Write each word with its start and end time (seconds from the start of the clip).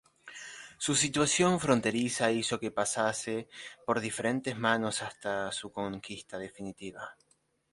Su 0.79 0.95
situación 0.95 1.59
fronteriza 1.59 2.31
hizo 2.31 2.59
que 2.59 2.71
pasase 2.71 3.47
por 3.85 3.99
diferentes 4.01 4.57
manos 4.57 5.03
hasta 5.03 5.51
su 5.51 5.71
conquista 5.71 6.39
definitiva. 6.39 7.15